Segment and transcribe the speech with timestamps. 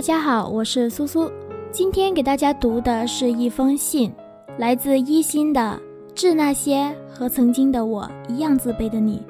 [0.00, 1.30] 大家好，我是苏苏。
[1.70, 4.10] 今天给大家读的是一封信，
[4.56, 5.78] 来自一心的
[6.14, 9.22] 《致那些和曾经的我一样自卑的你》。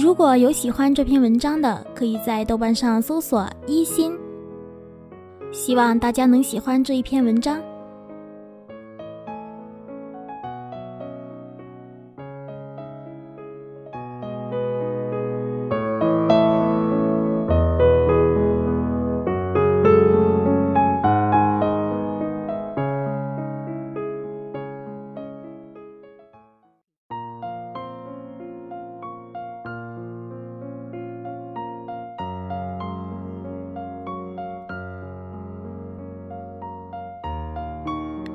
[0.00, 4.16] 如果有喜欢这篇文章的，可以在豆瓣上搜索“一心”。
[5.50, 7.60] 希望大家能喜欢这一篇文章。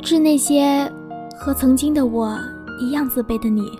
[0.05, 0.87] 致那些
[1.35, 2.37] 和曾经的我
[2.79, 3.71] 一样自卑的你。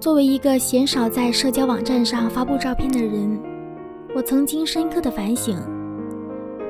[0.00, 3.38] 作为一个鲜少在社交网站上发布照片的人，
[4.16, 5.58] 我曾经深刻的反省，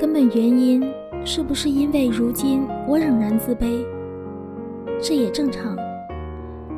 [0.00, 0.82] 根本原因
[1.24, 3.86] 是不是因为如今我仍然自卑？
[5.00, 5.76] 这也正常，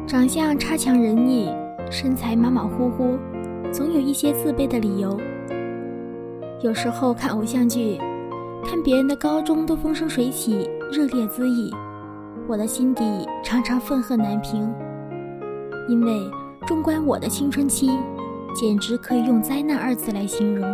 [0.06, 1.48] 长相差强人意，
[1.91, 3.17] 身材马马虎虎，
[3.72, 5.19] 总有一些自卑的理由。
[6.61, 7.98] 有时候看偶像剧。
[8.64, 11.70] 看别人的高中都风生水起、热烈恣意，
[12.48, 14.72] 我的心底常常愤恨难平。
[15.86, 16.30] 因为
[16.66, 17.90] 纵观我的青春期，
[18.54, 20.66] 简直可以用灾难二字来形容。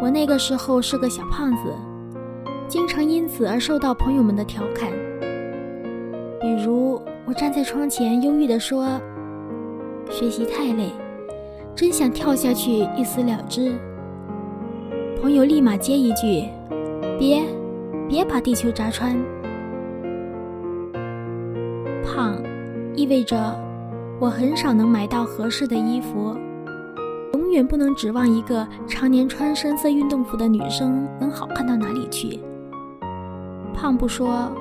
[0.00, 1.74] 我那个时候是个小胖子，
[2.68, 4.90] 经常因此而受到朋友们的调侃。
[6.40, 9.00] 比如，我站在窗前忧郁地说
[10.10, 10.90] ：“学习太累，
[11.74, 13.74] 真想跳下去一死了之。”
[15.24, 16.44] 朋友立马接一句
[17.18, 17.42] ：“别，
[18.06, 19.16] 别把地球砸穿。”
[22.04, 22.36] 胖，
[22.94, 23.58] 意味着
[24.20, 26.36] 我很少能买到合适的衣服，
[27.32, 32.38] 永远不能指望一个常年穿深色运动服的女生能好看到哪里去。
[33.72, 34.52] 胖不说，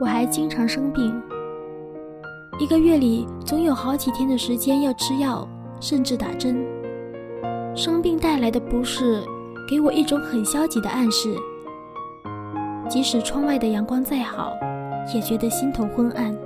[0.00, 1.12] 我还经常生病，
[2.58, 5.46] 一个月里总有好几天的时间要吃药，
[5.78, 6.64] 甚至打针。
[7.74, 9.22] 生病带来的不适。
[9.66, 11.34] 给我一种很消极的暗示，
[12.88, 14.52] 即使窗外的阳光再好，
[15.14, 16.36] 也觉得心头昏暗。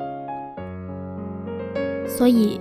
[2.07, 2.59] 所以，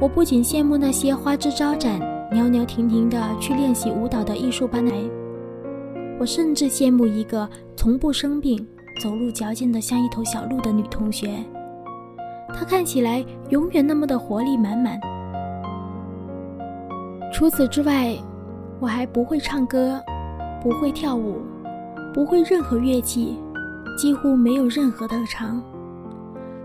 [0.00, 2.00] 我不仅羡慕那些花枝招展、
[2.30, 4.92] 袅袅婷婷的去练习舞蹈的艺术班的，
[6.18, 8.58] 我甚至羡慕一个从不生病、
[9.02, 11.28] 走路矫健的像一头小鹿的女同学，
[12.48, 15.00] 她看起来永远那么的活力满满。
[17.32, 18.16] 除此之外，
[18.80, 20.02] 我还不会唱歌，
[20.62, 21.36] 不会跳舞，
[22.14, 23.36] 不会任何乐器，
[23.98, 25.62] 几乎没有任何特长。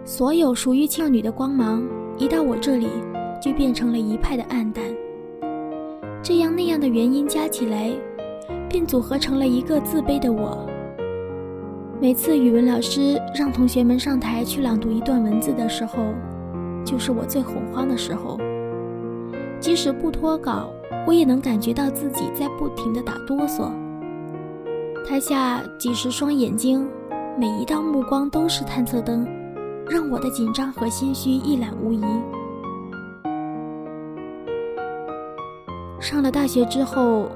[0.06, 1.84] 所有属于少女的光芒，
[2.18, 2.88] 一到我这里，
[3.42, 4.82] 就变成了一派的暗淡。
[6.24, 7.92] 这样那样的原因加起来，
[8.70, 10.66] 便组合成了一个自卑的我。
[12.00, 15.98] 每次语文老师让同学们上台去朗读一段文字的时候，
[16.86, 18.40] 就是我最恐慌的时候。
[19.66, 20.70] 即使不脱稿。
[21.08, 23.72] 我也能感觉到自己在不停地打哆嗦。
[25.08, 26.88] 台下几十双眼睛，
[27.36, 29.28] 每一道目光都是探测灯，
[29.90, 32.04] 让我的紧张和心虚一览无遗。
[36.00, 37.28] 上了大学之后，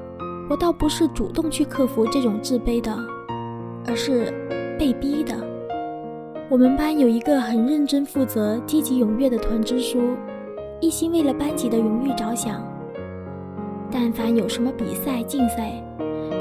[0.51, 2.96] 我倒不是主动去克服这种自卑的，
[3.88, 4.31] 而是
[4.78, 5.34] 被逼的。
[6.47, 10.16] 我们班有一个很认真负责、积极踊跃的团支书，
[10.81, 12.62] 一心为了班级的荣誉着想。
[13.91, 15.72] 但凡有什么比赛、竞赛，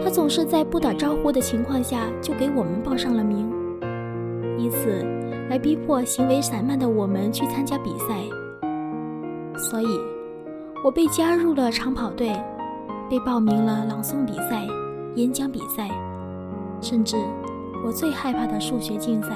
[0.05, 3.51] 他总是在不打招呼的情况下就给我们报上了名，
[4.59, 5.05] 以此
[5.49, 8.21] 来逼迫行为散漫的我们去参加比赛。
[9.57, 9.87] 所以，
[10.85, 12.31] 我被加入了长跑队，
[13.11, 14.67] 被报名了朗诵比赛、
[15.15, 15.89] 演讲比赛，
[16.81, 17.17] 甚至
[17.85, 19.31] 我最害怕的数学竞赛。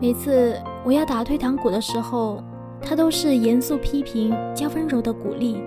[0.00, 2.42] 每次我要打退堂鼓的时候，
[2.88, 5.62] 他都是严肃批评加温柔的鼓励。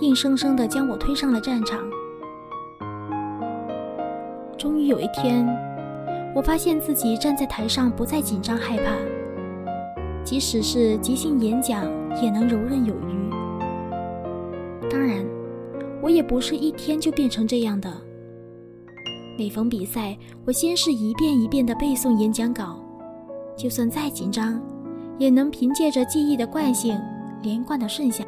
[0.00, 1.78] 硬生生地将我推上了战场。
[4.56, 5.46] 终于有一天，
[6.34, 8.92] 我发现自己站在台上不再紧张害怕，
[10.24, 11.84] 即使是即兴演讲
[12.22, 13.30] 也能游刃有余。
[14.88, 15.26] 当然，
[16.02, 17.92] 我也不是一天就变成这样的。
[19.38, 20.16] 每逢比赛，
[20.46, 22.82] 我先是一遍一遍地背诵演讲稿，
[23.54, 24.58] 就算再紧张，
[25.18, 27.00] 也能凭借着记忆的惯性
[27.42, 28.24] 连贯的顺下。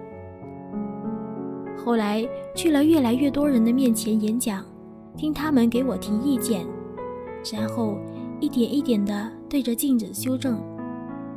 [1.77, 4.65] 后来去了越来越多人的面前演讲，
[5.17, 6.67] 听他们给我提意见，
[7.53, 7.97] 然后
[8.41, 10.61] 一点一点的对着镜子修正，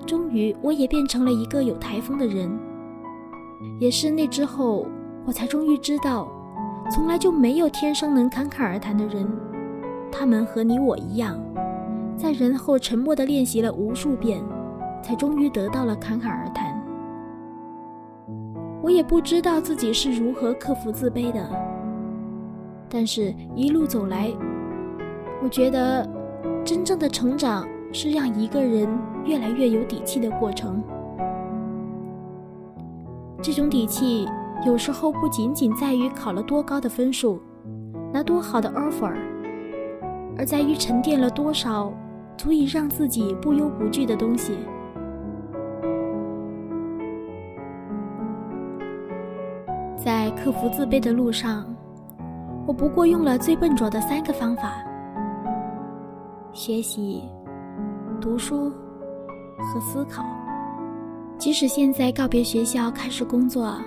[0.05, 2.51] 终于我也变成了一个有台风的人。
[3.79, 4.87] 也是那之后，
[5.25, 6.27] 我才终于知道
[6.91, 9.27] 从来就没有天生能侃侃而谈的人，
[10.11, 11.39] 他们和你我一样，
[12.17, 14.43] 在人后沉默地练习了无数遍，
[15.01, 16.79] 才终于得到了侃侃而谈。
[18.81, 21.47] 我也不知道自己是如何克服自卑的，
[22.89, 24.31] 但是一路走来，
[25.43, 26.07] 我觉得
[26.63, 28.87] 真正的成长是让一个人
[29.23, 30.81] 越来越有底气的过程。
[33.41, 34.27] 这种底气
[34.65, 37.39] 有时候不仅仅在于考了多高的分数，
[38.11, 39.13] 拿多好的 offer，
[40.37, 41.93] 而在于沉淀了多少
[42.35, 44.57] 足以让自己不忧不惧的东西。
[50.03, 51.63] 在克服自卑的路上，
[52.65, 54.83] 我不过用了最笨拙的三个方法：
[56.53, 57.21] 学习、
[58.19, 58.71] 读书
[59.59, 60.25] 和思考。
[61.37, 63.77] 即使现在告别学校开始工作，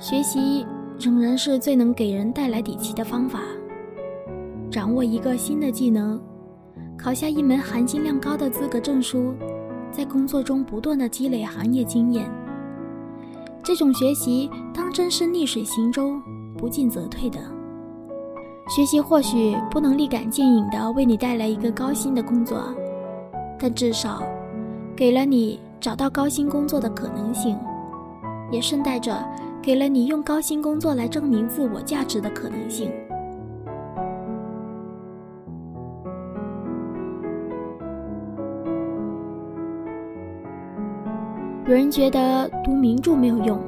[0.00, 0.66] 学习
[0.98, 3.38] 仍然是最能给人带来底气的方法。
[4.68, 6.20] 掌握一个新的技能，
[6.98, 9.32] 考下一门含金量高的资格证书，
[9.92, 12.28] 在工作中不断的积累行业经验。
[13.64, 16.20] 这种学习当真是逆水行舟，
[16.56, 17.38] 不进则退的。
[18.68, 22.62] 学习或许不能立竿见影的为你带来一个高薪的工作，
[23.58, 24.22] 但至少
[24.94, 25.58] 给了你。
[25.80, 27.58] 找到高薪工作的可能性，
[28.50, 29.22] 也顺带着
[29.60, 32.90] 给了你用高薪工作来证明自我价值的可能性。
[41.66, 43.58] 有人觉得读名著没有用，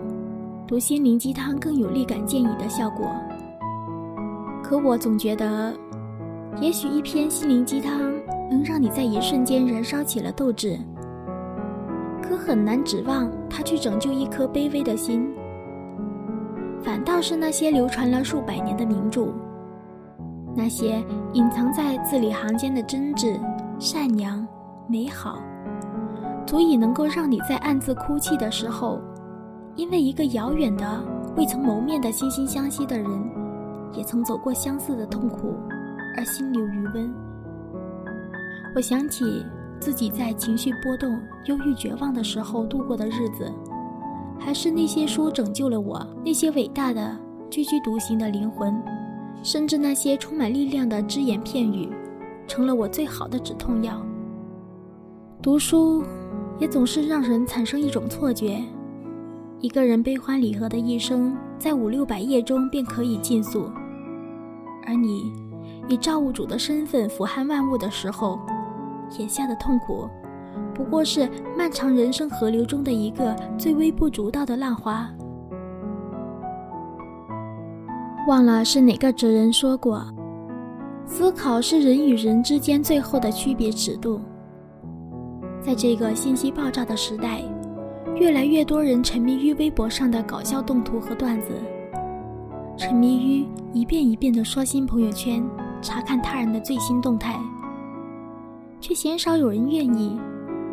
[0.66, 3.10] 读心灵鸡汤更有立竿见影的效果。
[4.62, 5.75] 可我总觉得，
[6.60, 7.98] 也许一篇心灵鸡汤
[8.50, 10.78] 能让你在一瞬间燃烧起了斗志。
[12.20, 15.26] 可很难指望他去拯救一颗卑微的心，
[16.82, 19.28] 反倒是那些流传了数百年的名著，
[20.54, 21.02] 那些
[21.32, 23.40] 隐藏在字里行间的真挚、
[23.78, 24.46] 善良、
[24.87, 25.38] 美好，
[26.46, 29.00] 足以能够让你在暗自哭泣的时候，
[29.75, 31.04] 因为一个遥远的、
[31.37, 33.10] 未曾谋面的惺惺相惜的人，
[33.93, 35.54] 也曾走过相似的痛苦，
[36.16, 37.12] 而心留余温。
[38.75, 39.44] 我想起。
[39.78, 43.52] 自己在情绪波动、忧郁、绝望的时候度过的日子，
[44.40, 46.04] 还是那些书拯救了我？
[46.25, 47.14] 那些伟大的、
[47.50, 48.75] 踽踽独行的灵魂，
[49.42, 51.90] 甚至那些充满力量的只言片语，
[52.46, 54.00] 成了我最好的止痛药。
[55.42, 56.02] 读书
[56.58, 58.62] 也总是让人产生一种错觉：
[59.61, 63.70] 一个人悲欢离合的一生，在五六百页中便可以尽诉，
[64.87, 65.32] 而你
[65.88, 68.38] 以造物主的身份俯瞰万物的时候。
[69.19, 70.08] 眼下的痛苦，
[70.75, 75.09] 不过是漫长人生河流中的一个最微不足道的浪花。
[78.26, 80.05] 忘了是哪个哲人说过，
[81.05, 84.20] 思考是人与人之间最后的区别尺度。
[85.66, 87.42] 在这个信息爆炸的时代，
[88.14, 91.49] 越来越多人沉迷于微博上的搞笑动图和段子，
[92.76, 95.44] 沉迷于一遍一遍的刷新朋友圈，
[95.82, 97.37] 查看他人的最新动态。
[98.80, 100.16] 却鲜少有人愿意，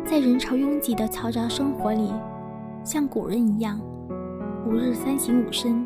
[0.04, 2.12] 在人潮拥挤的嘈杂生活里，
[2.84, 3.80] 像古人一样，
[4.64, 5.84] 吾日三省吾身。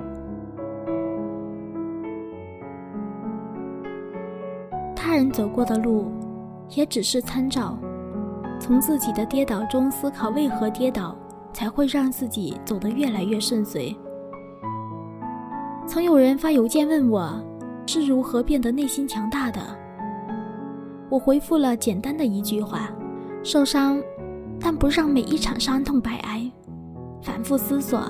[4.94, 6.12] 他人走过的路，
[6.74, 7.78] 也只是参照，
[8.60, 11.16] 从自己的跌倒中思考为何跌倒，
[11.52, 13.96] 才会让自己走得越来越顺遂。
[15.86, 17.32] 曾有人发邮件问我，
[17.86, 19.60] 是如何变得内心强大的？
[21.08, 22.90] 我回复了简单的一句话：
[23.42, 23.98] 受伤，
[24.60, 26.50] 但不让每一场伤痛白挨；
[27.22, 28.02] 反复思索，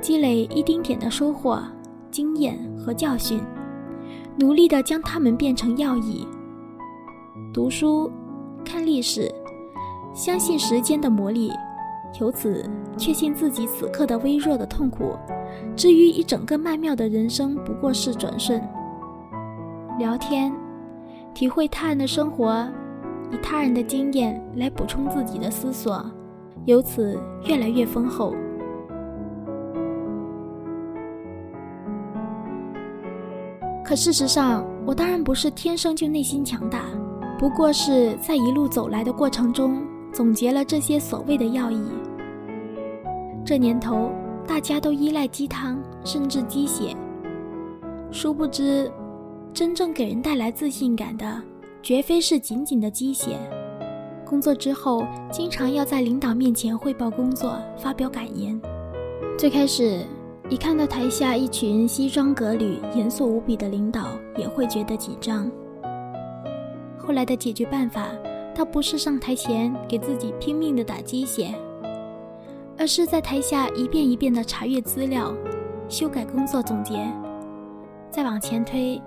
[0.00, 1.62] 积累一丁点的收获、
[2.10, 3.40] 经验和教训，
[4.36, 6.26] 努力的将它们变成要义。
[7.54, 8.10] 读书，
[8.64, 9.32] 看历史，
[10.16, 11.52] 相信时间的魔力，
[12.18, 12.64] 由此
[12.96, 15.14] 确信自己此刻的微弱的痛苦，
[15.76, 18.58] 至于一整个曼妙的人生不过是转瞬。
[19.98, 20.50] 聊天。
[21.34, 22.66] 体会他人的生活，
[23.30, 26.02] 以他人的经验来补充自己的思索，
[26.64, 28.34] 由此越来越丰厚。
[33.84, 36.86] 可事实上，我当然不是天生就内心强大，
[37.38, 41.78] 不过是在一路走来的过程中总结了这些所谓的要义。
[43.44, 44.10] 这年头，
[44.48, 46.96] 大家都依赖鸡汤，甚至鸡血，
[48.10, 48.90] 殊不知。
[49.52, 51.42] 真正给人带来自信感的，
[51.82, 53.36] 绝非是仅仅的鸡血。
[54.24, 58.58] 工作之后，经常要在领导面前汇报工作、发表感言。
[59.38, 60.00] 最开始，
[60.48, 64.06] 一看到台下一群西装革履、严肃无比的领导，
[64.38, 65.50] 也会觉得紧张。
[66.96, 68.08] 后来的解决办法，
[68.56, 71.54] 倒不是上台前给自己拼命的打鸡血，
[72.78, 75.34] 而是在台下一遍一遍的查阅资料、
[75.90, 77.06] 修改工作总结，
[78.10, 78.98] 再往前推，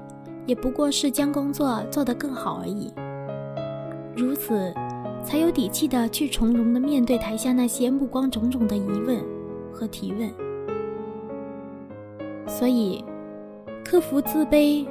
[0.45, 2.93] 也不过是将工作做得更好而已。
[4.15, 4.71] 如此，
[5.23, 9.19] 才有底气的去从容的面对台下那些目光种种的疑问
[9.73, 10.31] 和提问。
[12.47, 13.03] 所以，
[13.83, 14.85] 克服自卑、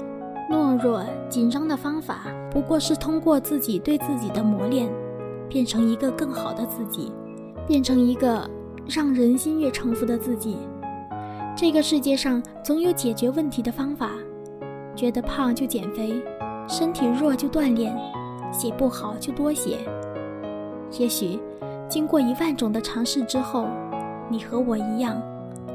[0.51, 4.89] 懦弱、紧张的方法，不过是通过自己对自己的磨练，
[5.49, 7.13] 变成一个更好的自己，
[7.67, 8.49] 变成一个
[8.87, 10.57] 让人心悦诚服的自己。
[11.55, 14.11] 这个世界上总有解决问题的方法，
[14.95, 16.23] 觉得胖就减肥，
[16.67, 17.95] 身体弱就锻炼，
[18.53, 19.79] 写不好就多写。
[20.99, 21.39] 也许，
[21.89, 23.67] 经过一万种的尝试之后，
[24.31, 25.21] 你和我一样。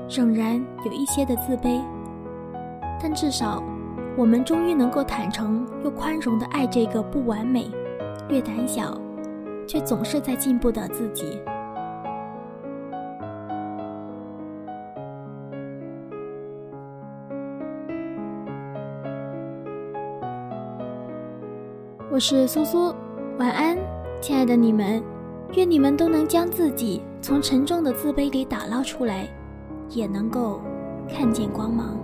[0.09, 1.81] 仍然有一些的自卑，
[3.01, 3.63] 但至少，
[4.15, 7.69] 我们终于能够坦诚又宽容的爱这个不完美、
[8.29, 8.95] 略胆小，
[9.67, 11.41] 却总是在进步的自己。
[22.11, 22.93] 我是苏苏，
[23.39, 23.75] 晚安，
[24.21, 25.03] 亲爱的你们，
[25.55, 29.27] 愿你们都能将自己从沉重的自卑里打捞出来。
[29.89, 30.59] 也能够
[31.07, 31.95] 看见光芒。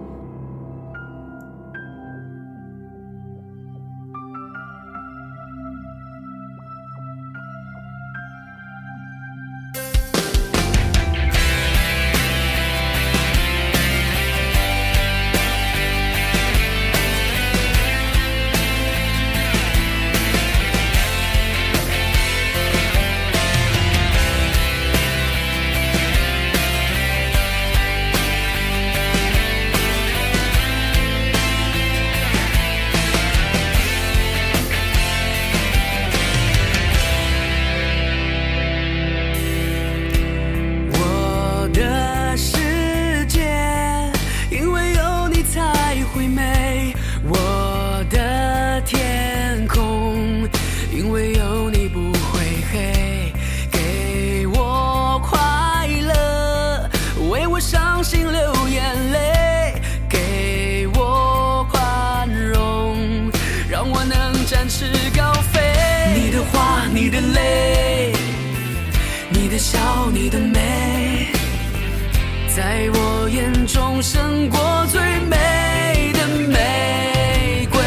[74.12, 75.00] 胜过最
[75.30, 77.80] 美的玫瑰。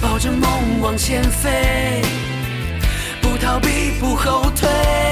[0.00, 2.02] 抱着梦往前飞，
[3.20, 5.07] 不逃避不后退。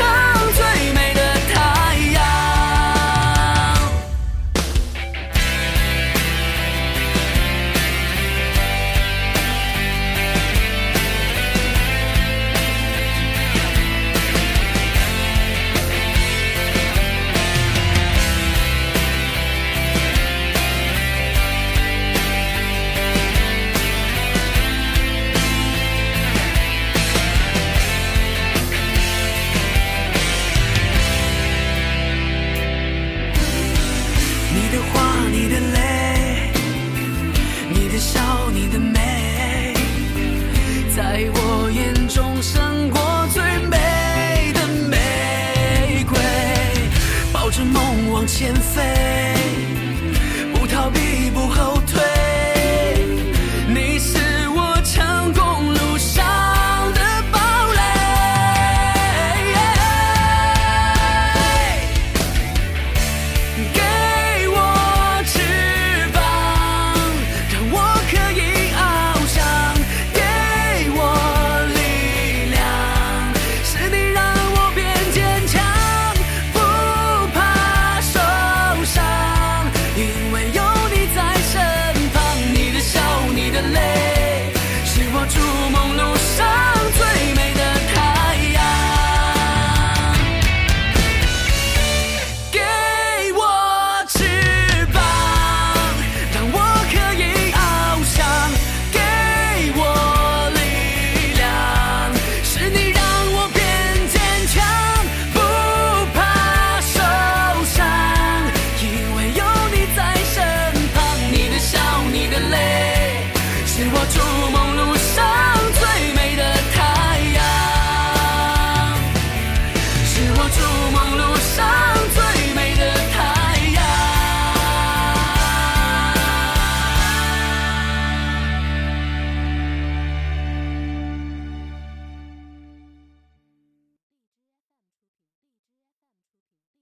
[0.00, 0.39] show.
[47.50, 48.80] 追梦往前飞
[50.54, 51.19] 不逃避